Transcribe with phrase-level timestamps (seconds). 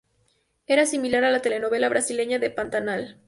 [0.65, 3.19] Era similar a la telenovela brasileña de Pantanal.